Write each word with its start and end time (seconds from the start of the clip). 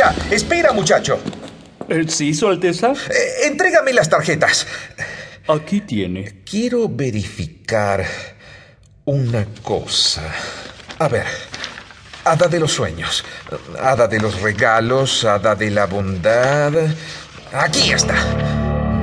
espera, 0.00 0.14
espera, 0.30 0.72
muchacho. 0.72 1.18
Eh, 1.88 2.04
¿Sí, 2.08 2.32
Su 2.34 2.48
Alteza? 2.48 2.92
Eh, 2.92 3.46
entrégame 3.46 3.92
las 3.92 4.08
tarjetas. 4.08 4.66
Aquí 5.48 5.80
tiene. 5.80 6.42
Quiero 6.48 6.88
verificar 6.88 8.04
una 9.04 9.46
cosa. 9.62 10.22
A 10.98 11.08
ver, 11.08 11.26
hada 12.24 12.46
de 12.46 12.60
los 12.60 12.72
sueños, 12.72 13.24
hada 13.80 14.06
de 14.06 14.20
los 14.20 14.40
regalos, 14.40 15.24
hada 15.24 15.54
de 15.54 15.70
la 15.70 15.86
bondad. 15.86 16.72
Aquí 17.52 17.92
está. 17.92 18.14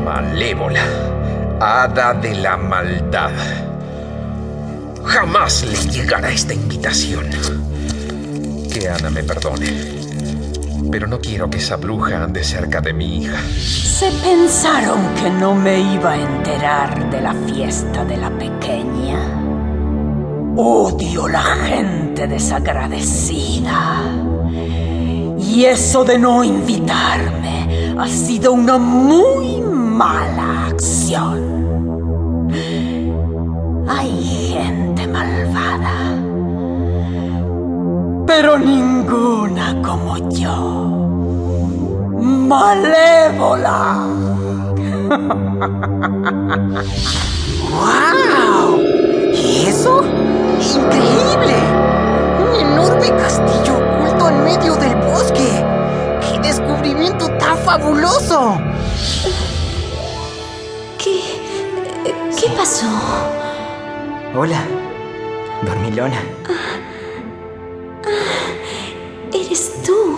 Malévola, 0.03 0.85
hada 1.59 2.13
de 2.13 2.35
la 2.35 2.55
maldad. 2.55 3.31
Jamás 5.03 5.63
le 5.63 5.91
llegará 5.91 6.31
esta 6.31 6.53
invitación. 6.53 7.29
Que 8.71 8.87
Ana 8.87 9.09
me 9.09 9.23
perdone. 9.23 9.96
Pero 10.91 11.07
no 11.07 11.19
quiero 11.19 11.49
que 11.49 11.57
esa 11.57 11.75
bruja 11.75 12.23
ande 12.23 12.43
cerca 12.43 12.81
de 12.81 12.93
mi 12.93 13.17
hija. 13.17 13.37
Se 13.59 14.11
pensaron 14.23 14.99
que 15.21 15.29
no 15.29 15.55
me 15.55 15.79
iba 15.79 16.11
a 16.11 16.21
enterar 16.21 17.09
de 17.09 17.21
la 17.21 17.33
fiesta 17.33 18.05
de 18.05 18.17
la 18.17 18.29
pequeña. 18.29 19.19
Odio 20.55 21.27
la 21.27 21.43
gente 21.43 22.27
desagradecida. 22.27 24.01
Y 25.39 25.65
eso 25.65 26.03
de 26.03 26.19
no 26.19 26.43
invitarme 26.43 27.95
ha 27.97 28.07
sido 28.07 28.53
una 28.53 28.77
muy 28.77 29.61
mala 29.61 30.67
acción. 30.67 32.47
Hay 33.87 34.23
gente 34.23 35.07
malvada, 35.07 36.06
pero 38.27 38.59
ninguna 38.59 39.81
como 39.81 40.17
yo. 40.29 40.55
Malévola. 42.21 44.05
¡Wow! 47.71 48.81
¿Y 49.33 49.67
eso? 49.67 50.03
¡Increíble! 50.59 51.55
Un 52.43 52.55
enorme 52.59 53.09
castillo 53.15 53.77
oculto 53.77 54.29
en 54.29 54.43
medio 54.43 54.75
del 54.75 54.95
bosque. 54.97 55.65
¡Qué 56.21 56.39
descubrimiento 56.39 57.29
tan 57.37 57.57
fabuloso! 57.59 58.57
¿Qué. 60.97 61.21
¿Qué 62.39 62.49
pasó? 62.57 62.87
Hola, 64.35 64.61
dormilona. 65.65 66.21
Eres 69.47 69.81
tú. 69.81 70.17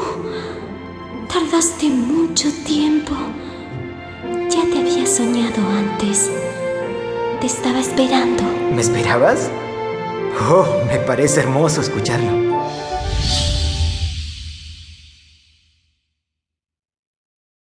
Tardaste 1.32 1.88
mucho 1.88 2.50
tiempo. 2.66 3.14
Ya 4.50 4.64
te 4.64 4.80
había 4.80 5.06
soñado 5.06 5.62
antes. 5.70 6.32
Te 7.40 7.46
estaba 7.46 7.80
esperando. 7.80 8.42
¿Me 8.74 8.82
esperabas? 8.82 9.52
Oh, 10.50 10.66
me 10.88 10.98
parece 10.98 11.42
hermoso 11.42 11.82
escucharlo. 11.82 12.59